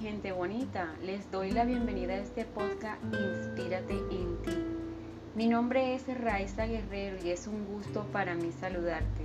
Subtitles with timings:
[0.00, 4.56] Gente bonita, les doy la bienvenida a este podcast Inspírate en ti.
[5.34, 9.22] Mi nombre es Raiza Guerrero y es un gusto para mí saludarte.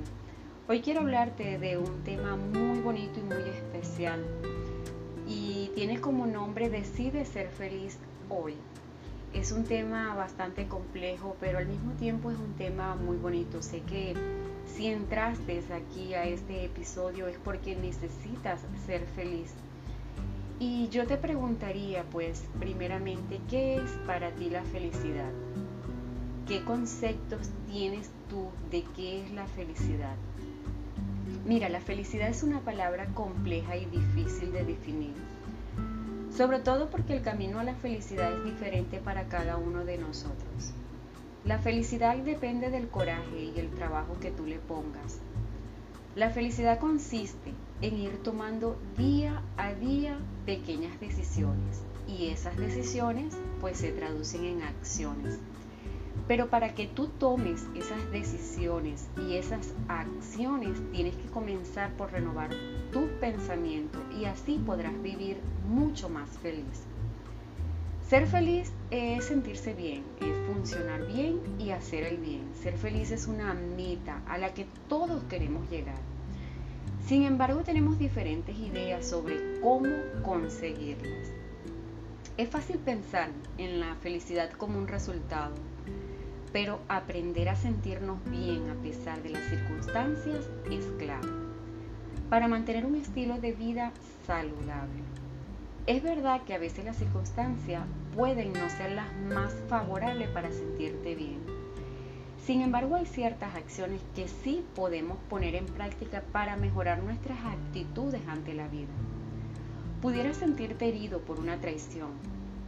[0.69, 4.23] Hoy quiero hablarte de un tema muy bonito y muy especial
[5.27, 7.97] y tiene como nombre Decide ser feliz
[8.29, 8.55] hoy.
[9.33, 13.61] Es un tema bastante complejo, pero al mismo tiempo es un tema muy bonito.
[13.61, 14.13] Sé que
[14.65, 19.53] si entraste aquí a este episodio es porque necesitas ser feliz
[20.61, 25.31] y yo te preguntaría, pues, primeramente, ¿qué es para ti la felicidad?
[26.47, 30.15] ¿Qué conceptos tienes tú de qué es la felicidad?
[31.47, 35.15] Mira, la felicidad es una palabra compleja y difícil de definir,
[36.29, 40.73] sobre todo porque el camino a la felicidad es diferente para cada uno de nosotros.
[41.43, 45.21] La felicidad depende del coraje y el trabajo que tú le pongas.
[46.13, 53.77] La felicidad consiste en ir tomando día a día pequeñas decisiones y esas decisiones pues
[53.77, 55.39] se traducen en acciones.
[56.27, 62.49] Pero para que tú tomes esas decisiones y esas acciones tienes que comenzar por renovar
[62.91, 65.37] tu pensamiento y así podrás vivir
[65.69, 66.90] mucho más feliz.
[68.11, 72.43] Ser feliz es sentirse bien, es funcionar bien y hacer el bien.
[72.61, 75.95] Ser feliz es una meta a la que todos queremos llegar.
[77.07, 79.87] Sin embargo, tenemos diferentes ideas sobre cómo
[80.25, 81.29] conseguirlas.
[82.35, 85.55] Es fácil pensar en la felicidad como un resultado,
[86.51, 91.29] pero aprender a sentirnos bien a pesar de las circunstancias es clave
[92.29, 93.93] para mantener un estilo de vida
[94.27, 94.99] saludable.
[95.87, 97.83] Es verdad que a veces las circunstancias
[98.15, 101.39] pueden no ser las más favorables para sentirte bien.
[102.45, 108.21] Sin embargo, hay ciertas acciones que sí podemos poner en práctica para mejorar nuestras actitudes
[108.27, 108.89] ante la vida.
[110.01, 112.09] Pudieras sentirte herido por una traición.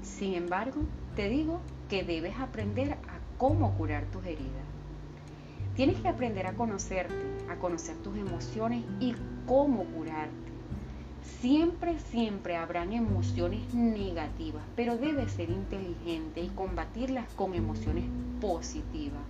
[0.04, 0.82] Sin embargo,
[1.16, 4.64] te digo que debes aprender a cómo curar tus heridas.
[5.76, 7.16] Tienes que aprender a conocerte,
[7.50, 9.16] a conocer tus emociones y
[9.48, 10.43] cómo curarte.
[11.24, 18.06] Siempre, siempre habrán emociones negativas, pero debes ser inteligente y combatirlas con emociones
[18.42, 19.22] positivas.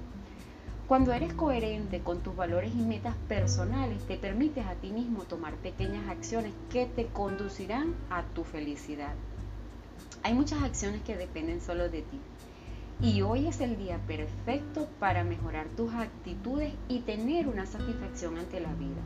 [0.88, 5.54] Cuando eres coherente con tus valores y metas personales, te permites a ti mismo tomar
[5.56, 9.14] pequeñas acciones que te conducirán a tu felicidad.
[10.24, 12.20] Hay muchas acciones que dependen solo de ti.
[13.02, 18.60] Y hoy es el día perfecto para mejorar tus actitudes y tener una satisfacción ante
[18.60, 19.02] la vida.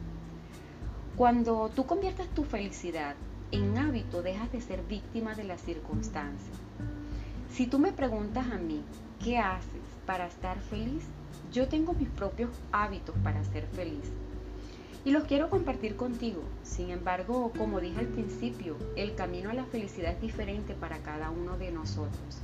[1.17, 3.15] Cuando tú conviertas tu felicidad
[3.51, 6.55] en hábito, dejas de ser víctima de las circunstancias.
[7.51, 8.83] Si tú me preguntas a mí,
[9.23, 11.05] ¿qué haces para estar feliz?
[11.51, 14.03] Yo tengo mis propios hábitos para ser feliz
[15.05, 16.43] y los quiero compartir contigo.
[16.61, 21.31] Sin embargo, como dije al principio, el camino a la felicidad es diferente para cada
[21.31, 22.43] uno de nosotros.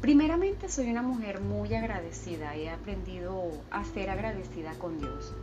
[0.00, 5.34] Primeramente soy una mujer muy agradecida, he aprendido a ser agradecida con Dios.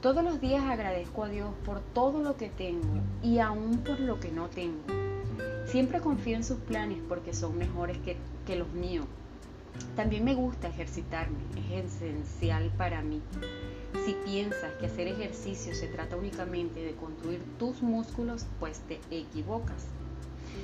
[0.00, 4.20] Todos los días agradezco a Dios por todo lo que tengo y aún por lo
[4.20, 4.84] que no tengo.
[5.66, 8.16] Siempre confío en sus planes porque son mejores que,
[8.54, 9.06] los míos.
[9.96, 11.36] También me gusta ejercitarme,
[11.72, 13.20] es esencial para mí.
[14.06, 19.88] Si piensas que hacer ejercicio se trata únicamente de construir tus músculos, pues te equivocas.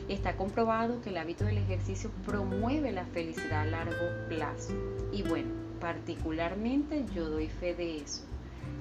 [0.09, 4.75] Está comprobado que el hábito del ejercicio promueve la felicidad a largo plazo.
[5.13, 5.51] Y bueno,
[5.81, 8.23] particularmente yo doy fe de eso.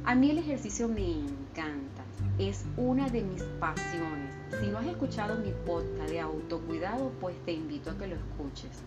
[0.05, 2.03] A mí el ejercicio me encanta,
[2.37, 4.33] es una de mis pasiones.
[4.59, 8.83] Si no has escuchado mi podcast de autocuidado, pues te invito a que lo escuches.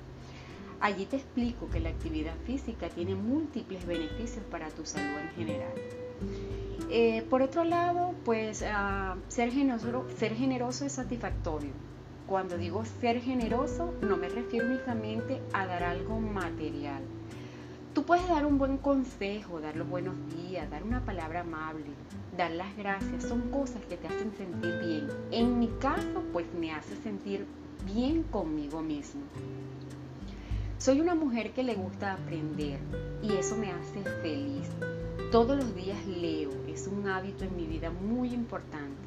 [0.80, 5.72] Allí te explico que la actividad física tiene múltiples beneficios para tu salud en general.
[6.90, 11.70] Eh, por otro lado, pues ah, ser, generoso, ser generoso es satisfactorio.
[12.26, 17.02] Cuando digo ser generoso, no me refiero únicamente a dar algo material
[17.96, 21.86] Tú puedes dar un buen consejo, dar los buenos días, dar una palabra amable,
[22.36, 23.22] dar las gracias.
[23.22, 25.08] Son cosas que te hacen sentir bien.
[25.30, 27.46] En mi caso, pues me hace sentir
[27.86, 29.22] bien conmigo mismo.
[30.76, 32.80] Soy una mujer que le gusta aprender
[33.22, 34.68] y eso me hace feliz.
[35.32, 39.06] Todos los días leo, es un hábito en mi vida muy importante.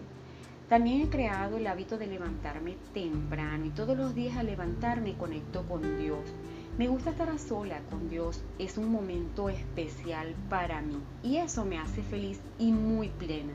[0.67, 5.63] También he creado el hábito de levantarme temprano y todos los días al levantarme conecto
[5.67, 6.21] con Dios
[6.79, 11.65] me gusta estar a sola con Dios, es un momento especial para mí y eso
[11.65, 13.51] me hace feliz y muy plena.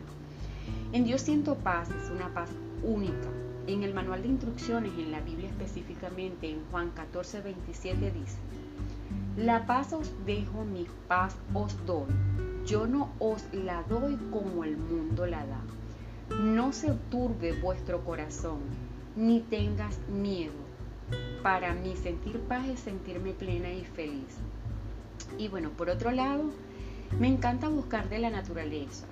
[0.93, 2.51] En Dios siento paz, es una paz
[2.83, 3.31] única.
[3.67, 8.37] En el manual de instrucciones, en la Biblia específicamente, en Juan 14, 27 dice,
[9.39, 12.13] La paz os dejo, mi paz os doy.
[12.67, 15.63] Yo no os la doy como el mundo la da.
[16.43, 18.59] No se turbe vuestro corazón,
[19.17, 20.64] ni tengas miedo.
[21.43, 24.39] Para mí sentir paz es sentirme plena y feliz.
[25.39, 26.45] Y bueno, por otro lado,
[27.19, 29.07] me encanta buscar de la naturaleza.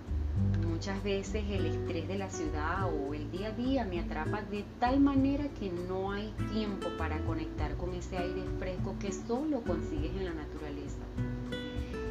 [0.66, 4.64] Muchas veces el estrés de la ciudad o el día a día me atrapa de
[4.80, 10.10] tal manera que no hay tiempo para conectar con ese aire fresco que solo consigues
[10.16, 10.98] en la naturaleza.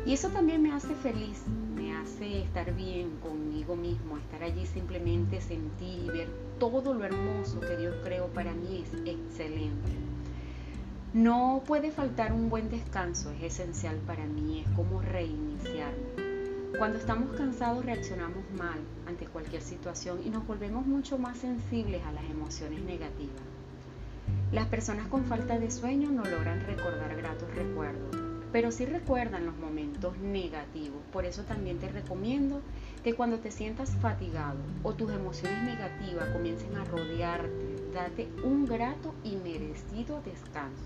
[0.06, 1.44] Y eso también me hace feliz,
[2.02, 7.78] hace estar bien conmigo mismo, estar allí simplemente sentir y ver todo lo hermoso que
[7.78, 9.92] Dios creó para mí es excelente.
[11.14, 16.32] No puede faltar un buen descanso, es esencial para mí, es como reiniciarme.
[16.78, 22.14] Cuando estamos cansados reaccionamos mal ante cualquier situación y nos volvemos mucho más sensibles a
[22.14, 23.44] las emociones negativas.
[24.52, 28.21] Las personas con falta de sueño no logran recordar gratos recuerdos,
[28.52, 31.02] pero sí recuerdan los momentos negativos.
[31.12, 32.62] Por eso también te recomiendo
[33.04, 39.14] que cuando te sientas fatigado o tus emociones negativas comiencen a rodearte, date un grato
[39.24, 40.84] y merecido descanso.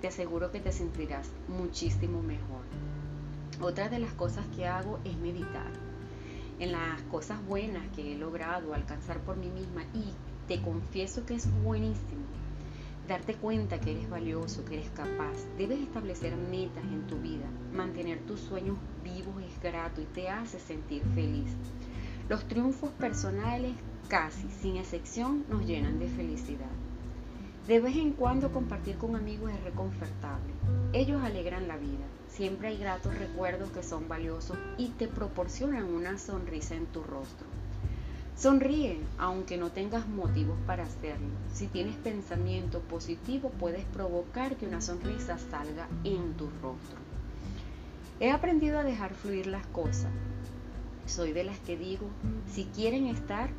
[0.00, 2.64] Te aseguro que te sentirás muchísimo mejor.
[3.60, 5.72] Otra de las cosas que hago es meditar
[6.60, 10.12] en las cosas buenas que he logrado alcanzar por mí misma y
[10.48, 12.27] te confieso que es buenísimo
[13.08, 15.34] darte cuenta que eres valioso, que eres capaz.
[15.56, 17.46] Debes establecer metas en tu vida.
[17.72, 21.50] Mantener tus sueños vivos es grato y te hace sentir feliz.
[22.28, 23.72] Los triunfos personales,
[24.08, 26.70] casi sin excepción, nos llenan de felicidad.
[27.66, 30.52] De vez en cuando compartir con amigos es reconfortable.
[30.92, 32.04] Ellos alegran la vida.
[32.28, 37.46] Siempre hay gratos recuerdos que son valiosos y te proporcionan una sonrisa en tu rostro.
[38.38, 41.26] Sonríe, aunque no tengas motivos para hacerlo.
[41.52, 46.98] Si tienes pensamiento positivo, puedes provocar que una sonrisa salga en tu rostro.
[48.20, 50.12] He aprendido a dejar fluir las cosas.
[51.06, 52.06] Soy de las que digo,
[52.48, 53.50] si quieren estar,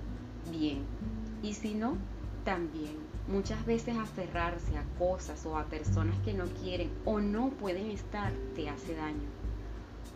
[0.49, 0.85] bien.
[1.43, 1.97] Y si no,
[2.45, 2.95] también.
[3.27, 8.31] Muchas veces aferrarse a cosas o a personas que no quieren o no pueden estar
[8.55, 9.38] te hace daño.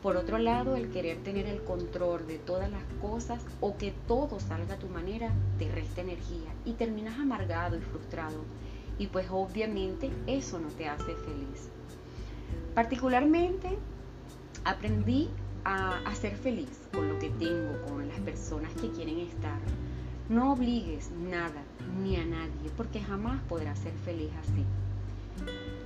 [0.04, 4.38] Por otro lado, el querer tener el control de todas las cosas o que todo
[4.42, 8.44] salga a tu manera te resta energía y terminas amargado y frustrado.
[9.00, 11.70] Y pues obviamente eso no te hace feliz.
[12.76, 13.78] Particularmente
[14.66, 15.30] aprendí
[15.64, 19.60] a, ser feliz con lo que tengo, con las personas que quieren estar.
[20.28, 21.64] No obligues nada
[22.02, 24.66] ni a nadie porque jamás podrás ser feliz así.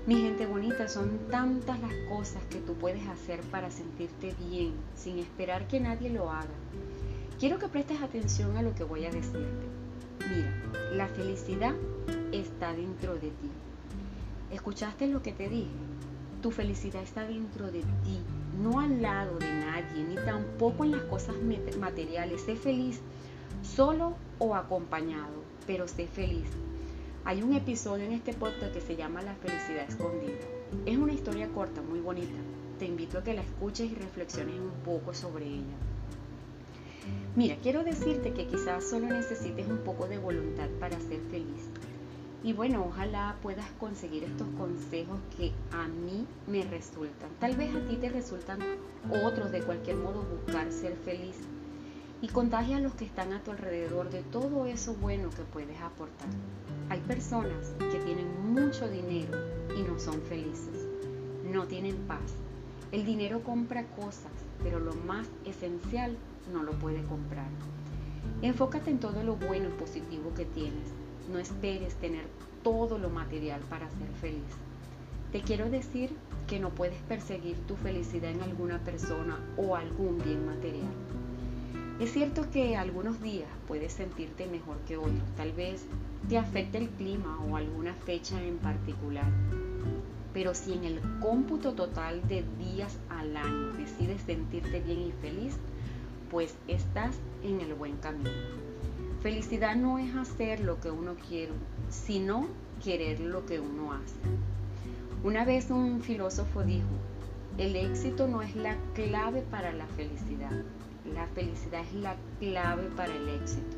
[0.07, 5.19] Mi gente bonita, son tantas las cosas que tú puedes hacer para sentirte bien sin
[5.19, 6.47] esperar que nadie lo haga.
[7.37, 9.67] Quiero que prestes atención a lo que voy a decirte.
[10.29, 10.49] Mira,
[10.93, 11.75] la felicidad
[12.31, 13.51] está dentro de ti.
[14.49, 15.67] ¿Escuchaste lo que te dije?
[16.41, 18.21] Tu felicidad está dentro de ti,
[18.63, 21.35] no al lado de nadie, ni tampoco en las cosas
[21.77, 22.43] materiales.
[22.43, 23.01] Sé feliz
[23.61, 26.47] solo o acompañado, pero sé feliz.
[27.27, 30.37] Hay un episodio en este podcast que se llama La felicidad escondida.
[30.85, 32.37] Es una historia corta, muy bonita.
[32.79, 35.75] Te invito a que la escuches y reflexiones un poco sobre ella.
[37.35, 41.67] Mira, quiero decirte que quizás solo necesites un poco de voluntad para ser feliz.
[42.45, 47.29] Y bueno, ojalá puedas conseguir estos consejos que a mí me resultan.
[47.41, 48.59] Tal vez a ti te resultan
[49.25, 51.35] otros de cualquier modo buscar ser feliz
[52.21, 55.79] y contagia a los que están a tu alrededor de todo eso bueno que puedes
[55.81, 56.27] aportar.
[56.89, 59.37] Hay personas que tienen mucho dinero
[59.77, 60.87] y no son felices,
[61.51, 62.33] no tienen paz.
[62.91, 64.31] El dinero compra cosas,
[64.63, 66.17] pero lo más esencial
[66.51, 67.49] no lo puede comprar.
[68.41, 70.93] Enfócate en todo lo bueno y positivo que tienes.
[71.31, 72.25] No esperes tener
[72.63, 74.55] todo lo material para ser feliz.
[75.31, 76.11] Te quiero decir
[76.47, 80.93] que no puedes perseguir tu felicidad en alguna persona o algún bien material.
[81.99, 85.83] Es cierto que algunos días puedes sentirte mejor que otros, tal vez
[86.29, 89.25] te afecte el clima o alguna fecha en particular,
[90.31, 95.57] pero si en el cómputo total de días al año decides sentirte bien y feliz,
[96.29, 98.29] pues estás en el buen camino.
[99.23, 101.53] Felicidad no es hacer lo que uno quiere,
[101.89, 102.45] sino
[102.83, 104.19] querer lo que uno hace.
[105.23, 106.85] Una vez un filósofo dijo,
[107.57, 110.63] el éxito no es la clave para la felicidad,
[111.13, 113.77] la felicidad es la clave para el éxito.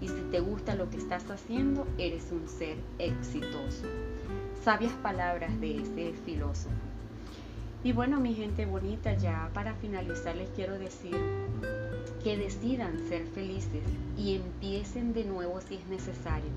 [0.00, 3.86] Y si te gusta lo que estás haciendo, eres un ser exitoso.
[4.64, 6.74] Sabias palabras de ese filósofo.
[7.84, 11.16] Y bueno, mi gente bonita, ya para finalizar les quiero decir
[12.22, 13.82] que decidan ser felices
[14.16, 16.50] y empiecen de nuevo si es necesario.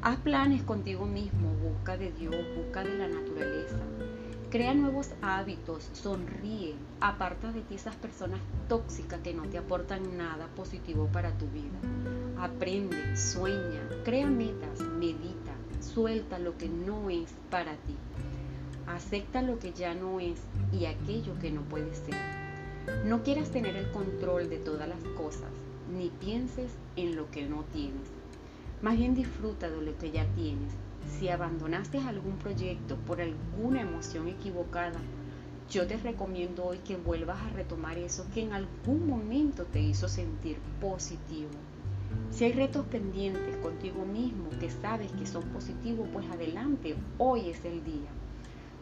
[0.00, 3.78] Haz planes contigo mismo, busca de Dios, busca de la naturaleza.
[4.50, 10.46] Crea nuevos hábitos, sonríe, aparta de ti esas personas tóxicas que no te aportan nada
[10.56, 11.78] positivo para tu vida.
[12.38, 15.52] Aprende, sueña, crea metas, medita,
[15.82, 17.94] suelta lo que no es para ti.
[18.86, 20.38] Acepta lo que ya no es
[20.72, 22.16] y aquello que no puede ser.
[23.04, 25.52] No quieras tener el control de todas las cosas,
[25.94, 28.08] ni pienses en lo que no tienes.
[28.80, 30.72] Más bien disfruta de lo que ya tienes
[31.18, 35.00] si abandonaste algún proyecto por alguna emoción equivocada,
[35.70, 40.08] yo te recomiendo hoy que vuelvas a retomar eso que en algún momento te hizo
[40.08, 41.50] sentir positivo.
[42.30, 47.64] Si hay retos pendientes contigo mismo que sabes que son positivos, pues adelante, hoy es
[47.64, 48.08] el día.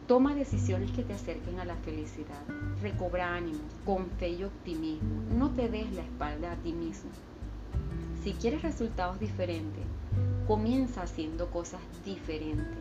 [0.07, 2.41] Toma decisiones que te acerquen a la felicidad.
[2.81, 5.23] Recobra ánimo, con fe y optimismo.
[5.37, 7.09] No te des la espalda a ti mismo.
[8.23, 9.83] Si quieres resultados diferentes,
[10.47, 12.77] Comienza haciendo cosas diferentes.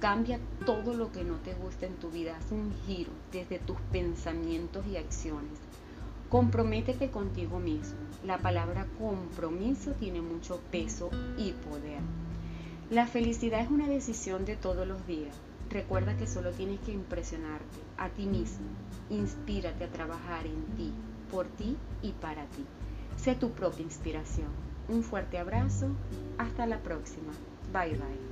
[0.00, 2.36] Cambia todo lo que no te gusta en tu vida.
[2.36, 5.56] Haz un giro desde tus pensamientos y acciones.
[6.28, 7.96] Comprométete contigo mismo.
[8.24, 11.08] La palabra compromiso tiene mucho peso
[11.38, 12.00] y poder.
[12.90, 15.36] La felicidad es una decisión de todos los días.
[15.70, 18.66] Recuerda que solo tienes que impresionarte a ti mismo.
[19.10, 20.92] Inspírate a trabajar en ti,
[21.30, 22.64] por ti y para ti.
[23.16, 24.75] Sé tu propia inspiración.
[24.88, 25.96] Un fuerte abrazo.
[26.38, 27.32] Hasta la próxima.
[27.72, 28.25] Bye bye.